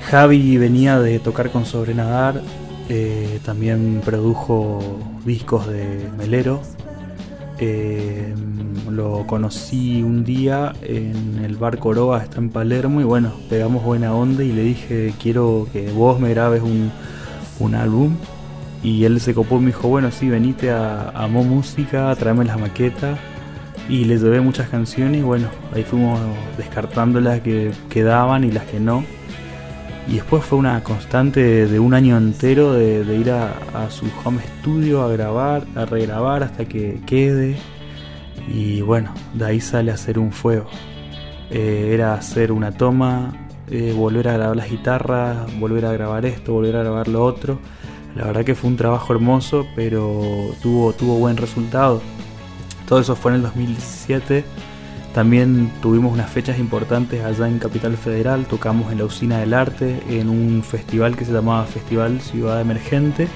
Javi 0.10 0.58
venía 0.58 1.00
de 1.00 1.20
tocar 1.20 1.52
con 1.52 1.66
Sobrenadar, 1.66 2.42
eh, 2.90 3.40
también 3.46 4.02
produjo 4.04 4.80
discos 5.24 5.68
de 5.68 6.10
Melero. 6.18 6.62
Eh, 7.60 8.34
lo 8.90 9.28
conocí 9.28 10.02
un 10.02 10.24
día 10.24 10.74
en 10.82 11.44
el 11.44 11.58
bar 11.58 11.78
Coroa, 11.78 12.24
está 12.24 12.40
en 12.40 12.50
Palermo, 12.50 13.02
y 13.02 13.04
bueno, 13.04 13.34
pegamos 13.50 13.84
buena 13.84 14.14
onda 14.14 14.44
y 14.44 14.52
le 14.52 14.64
dije, 14.64 15.14
quiero 15.22 15.68
que 15.72 15.92
vos 15.92 16.20
me 16.20 16.30
grabes 16.30 16.62
un, 16.62 16.92
un 17.60 17.76
álbum. 17.76 18.16
Y 18.82 19.04
él 19.04 19.20
se 19.20 19.34
copó 19.34 19.58
y 19.58 19.60
me 19.60 19.66
dijo, 19.68 19.90
bueno, 19.90 20.10
sí, 20.12 20.30
venite 20.30 20.72
a, 20.72 21.10
a 21.10 21.28
Mo 21.28 21.44
Música, 21.44 22.16
tráeme 22.16 22.46
las 22.46 22.60
maquetas. 22.60 23.20
Y 23.90 24.06
le 24.06 24.18
llevé 24.18 24.40
muchas 24.40 24.70
canciones 24.70 25.22
y 25.22 25.24
bueno, 25.24 25.48
ahí 25.74 25.84
fuimos 25.84 26.20
descartando 26.58 27.20
las 27.20 27.42
que 27.42 27.72
quedaban 27.90 28.44
y 28.44 28.52
las 28.52 28.66
que 28.66 28.80
no. 28.80 29.04
Y 30.08 30.16
después 30.16 30.44
fue 30.44 30.58
una 30.58 30.84
constante 30.84 31.68
de 31.68 31.80
un 31.80 31.94
año 31.94 32.18
entero 32.18 32.74
de, 32.74 33.16
ir 33.16 33.30
a, 33.32 33.54
a 33.76 33.92
su 33.92 34.08
home 34.24 34.42
studio 34.60 35.04
a 35.04 35.10
grabar, 35.10 35.66
a 35.76 35.86
regrabar 35.86 36.44
hasta 36.44 36.66
que 36.66 37.00
quede. 37.06 37.58
Y 38.48 38.82
bueno, 38.82 39.14
de 39.34 39.46
ahí 39.46 39.62
sale 39.62 39.92
a 39.92 39.94
hacer 39.96 40.18
un 40.18 40.32
fuego. 40.32 40.68
Eh, 41.52 41.92
era 41.94 42.14
hacer 42.14 42.52
una 42.52 42.72
toma, 42.72 43.34
eh, 43.70 43.94
volver 43.96 44.28
a 44.28 44.34
grabar 44.34 44.56
las 44.56 44.70
guitarras, 44.70 45.60
volver 45.60 45.86
a 45.86 45.94
grabar 45.94 46.26
esto, 46.26 46.54
volver 46.54 46.76
a 46.76 46.80
grabar 46.84 47.08
lo 47.08 47.24
otro. 47.24 47.60
La 48.16 48.26
verdad 48.26 48.44
que 48.44 48.56
fue 48.56 48.70
un 48.70 48.78
trabajo 48.78 49.14
hermoso, 49.14 49.68
pero 49.76 50.52
tuvo, 50.62 50.94
tuvo 50.94 51.18
buen 51.18 51.38
resultado. 51.38 52.02
Todo 52.88 53.00
eso 53.00 53.16
fue 53.16 53.32
en 53.32 53.38
el 53.38 53.44
2017. 53.44 54.44
También 55.14 55.72
tuvimos 55.82 56.14
unas 56.14 56.30
fechas 56.30 56.60
importantes 56.60 57.24
allá 57.24 57.48
en 57.48 57.58
Capital 57.58 57.98
Federal. 57.98 58.46
Tocamos 58.46 58.92
en 58.92 59.00
la 59.00 59.06
Usina 59.06 59.40
del 59.40 59.56
Arte, 59.56 60.00
en 60.08 60.30
un 60.30 60.62
festival 60.64 61.18
que 61.18 61.26
se 61.26 61.34
llamaba 61.34 61.66
Festival 61.66 62.22
Ciudad 62.22 62.62
Emergente. 62.62 63.28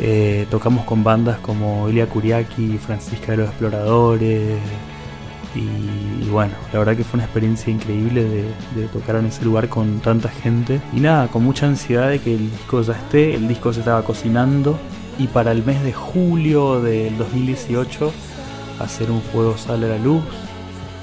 Eh, 0.00 0.46
tocamos 0.50 0.84
con 0.84 1.04
bandas 1.04 1.38
como 1.38 1.88
Ilia 1.88 2.08
Kuriaki, 2.08 2.78
Francisca 2.78 3.32
de 3.32 3.38
los 3.38 3.48
Exploradores. 3.48 4.58
Y, 5.54 6.28
bueno, 6.30 6.54
la 6.72 6.78
verdad 6.78 6.96
que 6.96 7.04
fue 7.04 7.18
una 7.18 7.24
experiencia 7.24 7.72
increíble 7.72 8.24
de, 8.24 8.42
de 8.74 8.88
tocar 8.88 9.16
en 9.16 9.26
ese 9.26 9.44
lugar 9.44 9.68
con 9.68 10.00
tanta 10.00 10.30
gente. 10.30 10.80
Y 10.94 11.00
nada, 11.00 11.28
con 11.28 11.44
mucha 11.44 11.66
ansiedad 11.66 12.08
de 12.08 12.20
que 12.20 12.34
el 12.34 12.50
disco 12.50 12.80
ya 12.80 12.94
esté. 12.94 13.34
El 13.34 13.48
disco 13.48 13.70
se 13.72 13.80
estaba 13.80 14.02
cocinando. 14.02 14.78
Y 15.18 15.26
para 15.26 15.52
el 15.52 15.62
mes 15.62 15.82
de 15.82 15.92
julio 15.92 16.80
del 16.80 17.16
2018, 17.18 18.12
hacer 18.80 19.10
un 19.10 19.20
fuego 19.20 19.56
sale 19.58 19.86
a 19.86 19.90
la 19.90 19.98
luz 19.98 20.22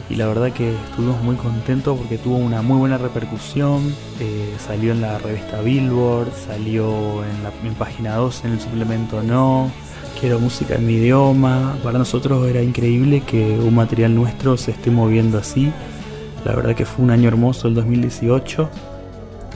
y 0.10 0.16
la 0.16 0.28
verdad 0.28 0.52
que 0.52 0.74
estuvimos 0.74 1.22
muy 1.24 1.36
contentos 1.36 1.98
porque 1.98 2.18
tuvo 2.18 2.38
una 2.38 2.62
muy 2.62 2.78
buena 2.78 2.98
repercusión. 2.98 3.94
eh, 4.20 4.54
salió 4.60 4.92
en 4.92 5.02
la 5.02 5.18
revista 5.18 5.62
Billboard, 5.62 6.32
salió 6.34 7.24
en 7.24 7.44
la 7.44 7.52
en 7.64 7.74
página 7.76 8.16
2 8.16 8.46
en 8.46 8.52
el 8.54 8.60
suplemento 8.60 9.24
No. 9.24 9.72
Quiero 10.20 10.40
música 10.40 10.76
en 10.76 10.86
mi 10.86 10.94
idioma. 10.94 11.76
Para 11.84 11.98
nosotros 11.98 12.48
era 12.48 12.62
increíble 12.62 13.22
que 13.22 13.58
un 13.58 13.76
material 13.76 14.14
nuestro 14.14 14.58
se 14.58 14.72
esté 14.72 14.92
moviendo 14.92 15.38
así. 15.38 15.72
La 16.46 16.54
verdad 16.54 16.76
que 16.76 16.86
fue 16.86 17.06
un 17.06 17.12
año 17.12 17.30
hermoso 17.30 17.68
el 17.68 17.74
2018. 17.74 18.70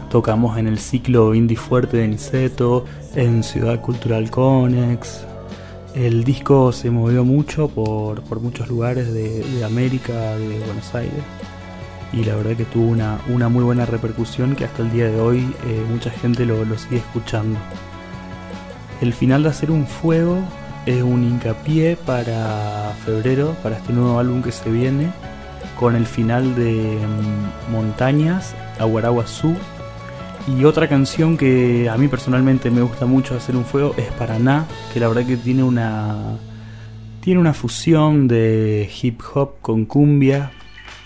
Tocamos 0.10 0.58
en 0.58 0.68
el 0.68 0.80
ciclo 0.80 1.36
Indie 1.36 1.58
Fuerte 1.58 1.98
de 1.98 2.08
Niceto, 2.08 2.86
en 3.16 3.44
Ciudad 3.44 3.82
Cultural 3.82 4.32
Conex, 4.32 5.27
el 6.06 6.24
disco 6.24 6.72
se 6.72 6.92
movió 6.92 7.26
mucho 7.26 7.70
por, 7.70 8.22
por 8.22 8.40
muchos 8.40 8.68
lugares 8.68 9.12
de, 9.12 9.42
de 9.44 9.64
América, 9.64 10.14
de 10.38 10.60
Buenos 10.60 10.94
Aires. 10.94 11.24
Y 12.14 12.24
la 12.24 12.36
verdad 12.36 12.56
que 12.56 12.66
tuvo 12.66 12.88
una, 12.88 13.20
una 13.28 13.50
muy 13.50 13.64
buena 13.64 13.86
repercusión 13.86 14.56
que 14.56 14.66
hasta 14.66 14.84
el 14.84 14.92
día 14.92 15.10
de 15.10 15.20
hoy 15.20 15.40
eh, 15.40 15.86
mucha 15.90 16.12
gente 16.12 16.46
lo, 16.46 16.64
lo 16.66 16.78
sigue 16.78 16.98
escuchando. 16.98 17.58
El 19.02 19.14
final 19.14 19.44
de 19.44 19.50
Hacer 19.50 19.72
un 19.72 19.88
Fuego 19.88 20.38
es 20.86 21.02
un 21.02 21.24
hincapié 21.24 21.98
para 21.98 22.94
febrero, 23.04 23.56
para 23.64 23.78
este 23.78 23.92
nuevo 23.92 24.20
álbum 24.20 24.44
que 24.44 24.52
se 24.52 24.70
viene, 24.70 25.12
con 25.80 25.96
el 25.96 26.06
final 26.06 26.56
de 26.56 26.98
mm, 26.98 27.72
Montañas, 27.72 28.56
Aguaraguazú. 28.80 29.56
Y 30.48 30.64
otra 30.64 30.88
canción 30.88 31.36
que 31.36 31.90
a 31.90 31.98
mí 31.98 32.08
personalmente 32.08 32.72
me 32.72 32.82
gusta 32.82 33.06
mucho 33.06 33.36
hacer 33.36 33.56
un 33.56 33.66
fuego 33.66 33.94
es 33.98 34.08
Paraná, 34.14 34.66
que 34.94 35.00
la 35.00 35.10
verdad 35.10 35.26
que 35.26 35.36
tiene 35.36 35.62
una 35.62 36.38
tiene 37.20 37.42
una 37.42 37.54
fusión 37.54 38.30
de 38.30 38.90
hip 39.02 39.20
hop 39.34 39.56
con 39.62 39.86
cumbia 39.86 40.52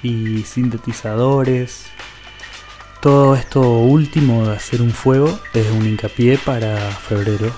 y 0.03 0.43
sintetizadores. 0.43 1.87
Todo 3.01 3.33
esto 3.35 3.61
último 3.79 4.45
de 4.45 4.55
hacer 4.55 4.83
un 4.83 4.91
fuego 4.91 5.39
es 5.55 5.67
un 5.71 5.87
hincapié 5.87 6.37
para 6.37 6.77
febrero. 6.91 7.51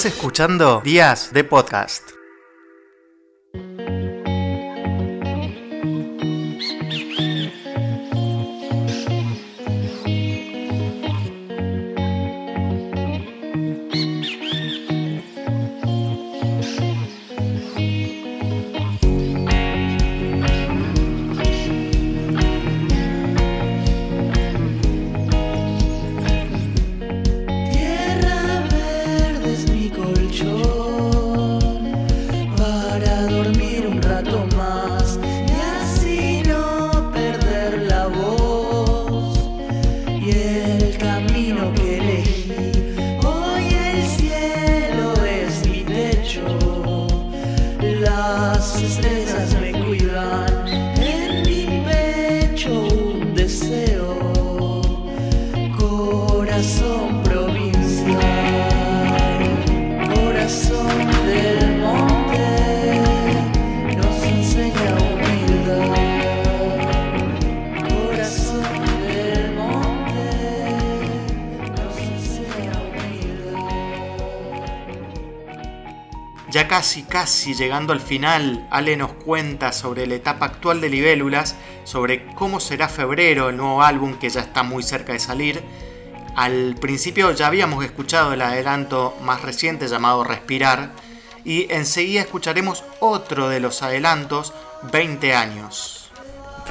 Estás 0.00 0.14
escuchando 0.14 0.80
Días 0.82 1.30
de 1.30 1.44
Podcast. 1.44 2.19
Casi, 76.70 77.02
casi 77.02 77.52
llegando 77.52 77.92
al 77.92 77.98
final, 77.98 78.64
Ale 78.70 78.96
nos 78.96 79.12
cuenta 79.12 79.72
sobre 79.72 80.06
la 80.06 80.14
etapa 80.14 80.46
actual 80.46 80.80
de 80.80 80.88
Libélulas, 80.88 81.56
sobre 81.82 82.26
cómo 82.36 82.60
será 82.60 82.88
febrero, 82.88 83.48
el 83.48 83.56
nuevo 83.56 83.82
álbum 83.82 84.14
que 84.20 84.30
ya 84.30 84.42
está 84.42 84.62
muy 84.62 84.84
cerca 84.84 85.12
de 85.12 85.18
salir. 85.18 85.64
Al 86.36 86.76
principio 86.80 87.32
ya 87.32 87.48
habíamos 87.48 87.84
escuchado 87.84 88.34
el 88.34 88.40
adelanto 88.40 89.16
más 89.20 89.42
reciente 89.42 89.88
llamado 89.88 90.22
Respirar, 90.22 90.92
y 91.44 91.66
enseguida 91.72 92.20
escucharemos 92.20 92.84
otro 93.00 93.48
de 93.48 93.58
los 93.58 93.82
adelantos, 93.82 94.52
20 94.92 95.34
años. 95.34 96.08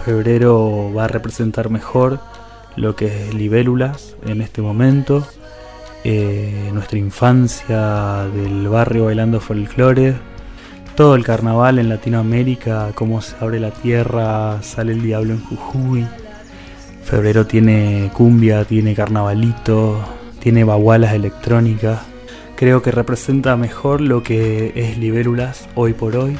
Febrero 0.05 0.93
va 0.95 1.03
a 1.03 1.07
representar 1.09 1.69
mejor 1.69 2.21
lo 2.77 2.95
que 2.95 3.07
es 3.07 3.33
Libélulas 3.33 4.15
en 4.25 4.39
este 4.39 4.61
momento. 4.61 5.27
Eh, 6.03 6.69
nuestra 6.73 6.97
infancia 6.97 8.27
del 8.33 8.67
barrio 8.67 9.05
bailando 9.05 9.39
folclore. 9.39 10.15
Todo 10.95 11.15
el 11.15 11.23
carnaval 11.23 11.79
en 11.79 11.89
Latinoamérica, 11.89 12.91
cómo 12.95 13.21
se 13.21 13.35
abre 13.39 13.59
la 13.59 13.71
tierra, 13.71 14.61
sale 14.61 14.93
el 14.93 15.01
diablo 15.01 15.33
en 15.33 15.43
Jujuy. 15.43 16.07
Febrero 17.03 17.47
tiene 17.47 18.11
cumbia, 18.13 18.65
tiene 18.65 18.93
carnavalito, 18.95 19.97
tiene 20.39 20.63
bagualas 20.63 21.13
electrónicas. 21.13 22.01
Creo 22.55 22.81
que 22.81 22.91
representa 22.91 23.55
mejor 23.55 24.01
lo 24.01 24.21
que 24.21 24.73
es 24.75 24.97
Libélulas 24.97 25.69
hoy 25.75 25.93
por 25.93 26.15
hoy 26.17 26.37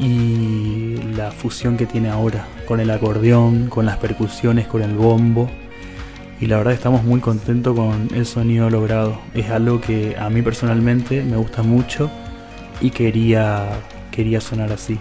y 0.00 0.96
la 1.16 1.30
fusión 1.30 1.76
que 1.76 1.86
tiene 1.86 2.10
ahora 2.10 2.46
con 2.66 2.80
el 2.80 2.90
acordeón, 2.90 3.68
con 3.68 3.86
las 3.86 3.98
percusiones, 3.98 4.66
con 4.66 4.82
el 4.82 4.94
bombo. 4.94 5.50
Y 6.40 6.46
la 6.46 6.58
verdad 6.58 6.74
estamos 6.74 7.04
muy 7.04 7.20
contentos 7.20 7.76
con 7.76 8.08
el 8.14 8.26
sonido 8.26 8.68
logrado. 8.68 9.18
Es 9.34 9.50
algo 9.50 9.80
que 9.80 10.16
a 10.18 10.28
mí 10.30 10.42
personalmente 10.42 11.22
me 11.22 11.36
gusta 11.36 11.62
mucho 11.62 12.10
y 12.80 12.90
quería, 12.90 13.68
quería 14.10 14.40
sonar 14.40 14.72
así. 14.72 14.98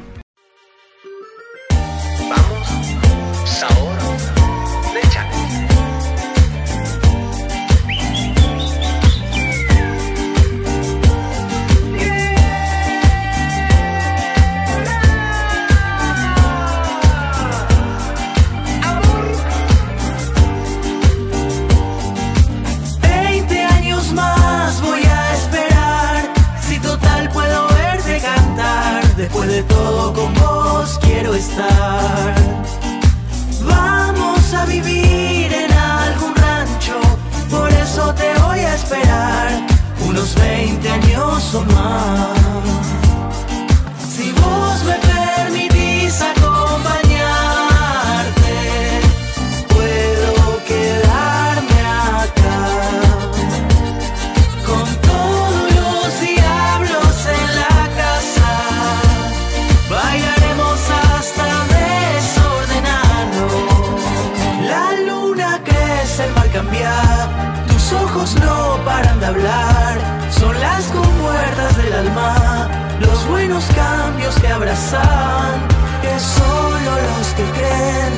Abrazan, 74.54 75.68
que 76.02 76.20
solo 76.20 76.92
los 77.08 77.28
que 77.38 77.44
creen 77.58 78.14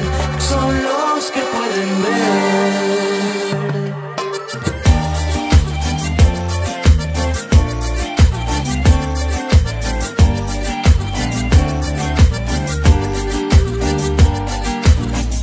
son 0.49 0.83
los 0.83 1.31
que 1.31 1.41
pueden 1.55 2.03
ver. 2.03 2.73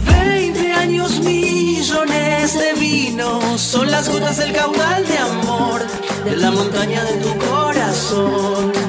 Veinte 0.04 0.72
años, 0.72 1.20
millones 1.20 2.58
de 2.58 2.72
vinos 2.74 3.60
son 3.60 3.90
las 3.90 4.08
gotas 4.08 4.36
del 4.36 4.52
caudal 4.52 5.06
de 5.06 5.18
amor 5.18 5.80
de 6.24 6.36
la 6.36 6.50
montaña 6.50 7.02
de 7.04 7.14
tu 7.14 7.30
corazón. 7.38 8.81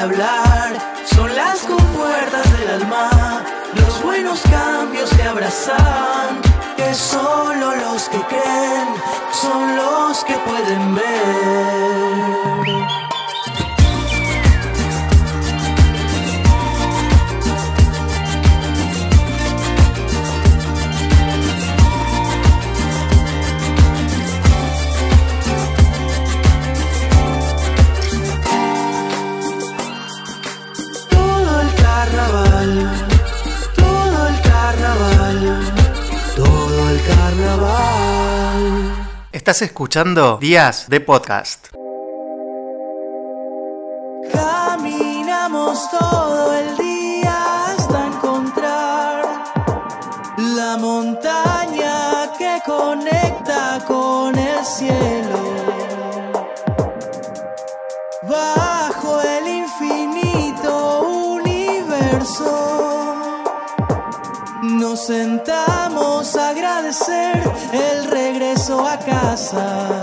Hablar. 0.00 0.76
Son 1.04 1.34
las 1.34 1.60
compuertas 1.60 2.58
del 2.58 2.82
alma. 2.82 3.42
Los 3.74 4.02
buenos 4.02 4.40
cambios 4.50 5.10
que 5.10 5.22
abrazan. 5.22 6.40
Que 6.76 6.94
solo 6.94 7.74
los 7.76 8.08
que 8.08 8.20
creen 8.22 8.88
son 9.32 9.76
los 9.76 10.24
que 10.24 10.34
pueden 10.34 10.94
ver. 10.94 12.37
Estás 39.48 39.62
escuchando 39.62 40.36
Días 40.36 40.90
de 40.90 41.00
Podcast. 41.00 41.68
Caminamos 44.30 45.90
todo 45.90 46.52
el 46.52 46.76
día 46.76 47.64
hasta 47.68 48.06
encontrar 48.08 49.24
la 50.36 50.76
montaña 50.76 52.30
que 52.36 52.60
conecta 52.66 53.82
con 53.86 54.36
el 54.36 54.62
cielo. 54.66 55.40
Bajo 58.24 59.22
el 59.22 59.48
infinito 59.48 61.00
universo. 61.32 62.52
Nos 64.60 65.06
sentamos 65.06 66.36
a 66.36 66.50
agradecer 66.50 67.47
el 67.72 68.10
regreso 68.10 68.86
a 68.86 68.98
casa. 68.98 69.98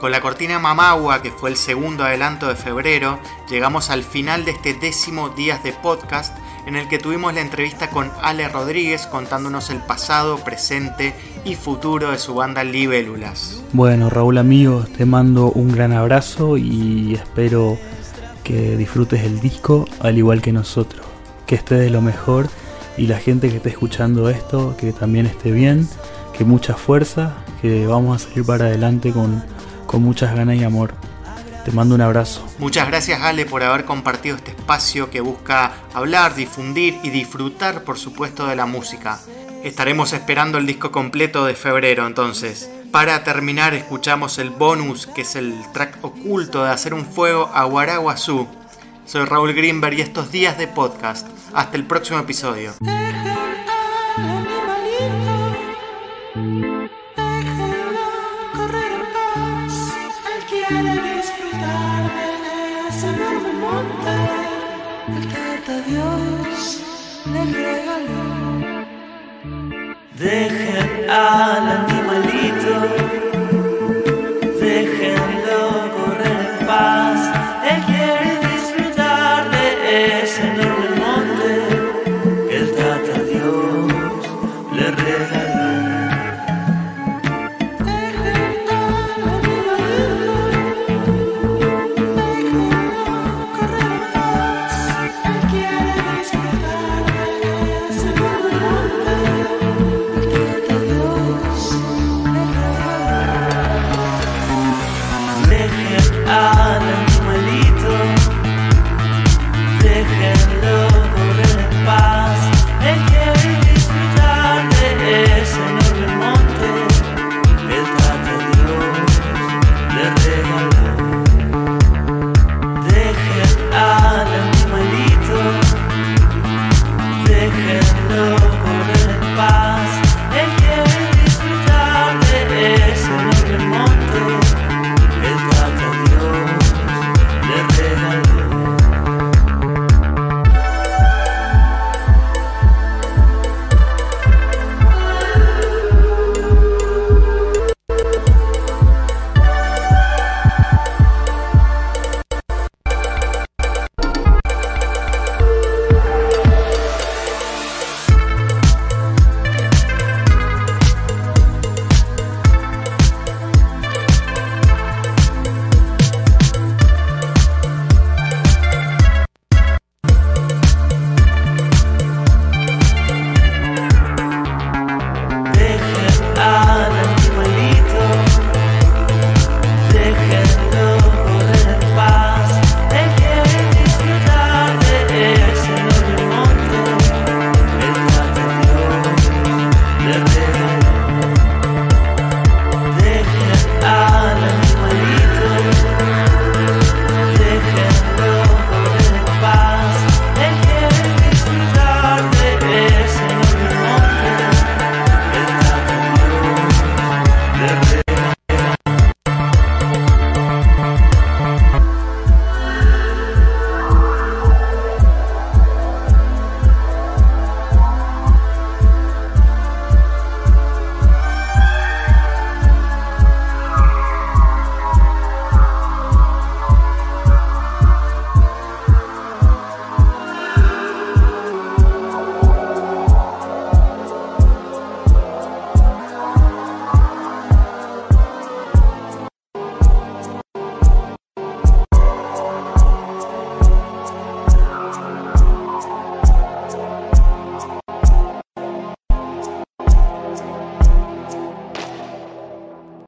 Con 0.00 0.12
la 0.12 0.20
cortina 0.22 0.58
Mamagua, 0.58 1.20
que 1.20 1.30
fue 1.30 1.50
el 1.50 1.56
segundo 1.56 2.04
adelanto 2.04 2.48
de 2.48 2.54
febrero, 2.54 3.18
llegamos 3.50 3.90
al 3.90 4.02
final 4.02 4.44
de 4.44 4.52
este 4.52 4.72
décimo 4.74 5.28
Días 5.30 5.62
de 5.62 5.72
Podcast, 5.72 6.36
en 6.66 6.76
el 6.76 6.88
que 6.88 6.98
tuvimos 6.98 7.34
la 7.34 7.42
entrevista 7.42 7.90
con 7.90 8.10
Ale 8.22 8.48
Rodríguez 8.48 9.06
contándonos 9.06 9.70
el 9.70 9.78
pasado, 9.78 10.38
presente 10.38 11.14
y 11.44 11.54
futuro 11.54 12.12
de 12.12 12.18
su 12.18 12.34
banda 12.34 12.64
Libélulas. 12.64 13.62
Bueno, 13.72 14.08
Raúl 14.08 14.38
amigo, 14.38 14.84
te 14.96 15.04
mando 15.04 15.50
un 15.50 15.70
gran 15.72 15.92
abrazo 15.92 16.56
y 16.56 17.14
espero 17.14 17.78
que 18.50 18.76
disfrutes 18.76 19.22
el 19.22 19.40
disco 19.40 19.86
al 20.00 20.18
igual 20.18 20.42
que 20.42 20.52
nosotros. 20.52 21.06
Que 21.46 21.54
esté 21.54 21.76
de 21.76 21.90
lo 21.90 22.00
mejor 22.00 22.48
y 22.96 23.06
la 23.06 23.18
gente 23.18 23.48
que 23.48 23.56
esté 23.56 23.68
escuchando 23.68 24.28
esto, 24.28 24.76
que 24.76 24.92
también 24.92 25.26
esté 25.26 25.52
bien, 25.52 25.88
que 26.36 26.44
mucha 26.44 26.74
fuerza, 26.74 27.36
que 27.62 27.86
vamos 27.86 28.20
a 28.20 28.28
salir 28.28 28.44
para 28.44 28.66
adelante 28.66 29.12
con, 29.12 29.44
con 29.86 30.02
muchas 30.02 30.34
ganas 30.34 30.56
y 30.56 30.64
amor. 30.64 30.94
Te 31.64 31.70
mando 31.70 31.94
un 31.94 32.00
abrazo. 32.00 32.44
Muchas 32.58 32.88
gracias 32.88 33.20
Ale 33.20 33.46
por 33.46 33.62
haber 33.62 33.84
compartido 33.84 34.36
este 34.36 34.50
espacio 34.50 35.10
que 35.10 35.20
busca 35.20 35.72
hablar, 35.94 36.34
difundir 36.34 36.98
y 37.02 37.10
disfrutar 37.10 37.84
por 37.84 37.98
supuesto 37.98 38.46
de 38.46 38.56
la 38.56 38.66
música. 38.66 39.20
Estaremos 39.62 40.12
esperando 40.12 40.58
el 40.58 40.66
disco 40.66 40.90
completo 40.90 41.44
de 41.44 41.54
febrero 41.54 42.06
entonces. 42.06 42.68
Para 42.90 43.22
terminar 43.22 43.74
escuchamos 43.74 44.38
el 44.38 44.50
bonus 44.50 45.06
que 45.06 45.22
es 45.22 45.36
el 45.36 45.54
track 45.72 45.98
oculto 46.02 46.64
de 46.64 46.70
Hacer 46.70 46.92
un 46.92 47.06
Fuego 47.06 47.50
a 47.54 47.64
Guaraguazú. 47.64 48.48
Soy 49.06 49.24
Raúl 49.24 49.54
Greenberg 49.54 49.98
y 49.98 50.00
estos 50.00 50.32
días 50.32 50.58
de 50.58 50.66
podcast. 50.66 51.28
Hasta 51.52 51.76
el 51.76 51.84
próximo 51.84 52.18
episodio. 52.18 52.72
Dios. 65.86 66.80
Dejen 70.18 71.10
al 71.10 71.68
animalito, 71.68 71.99
Hallelujah. 72.80 73.29